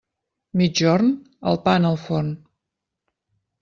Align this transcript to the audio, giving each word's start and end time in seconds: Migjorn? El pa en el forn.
Migjorn? 0.61 1.13
El 1.53 1.63
pa 1.69 1.79
en 1.83 1.87
el 1.93 2.01
forn. 2.09 2.37